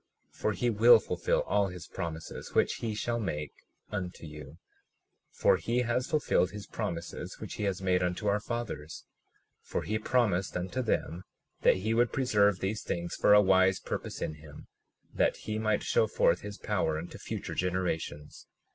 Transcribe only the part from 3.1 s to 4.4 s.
make unto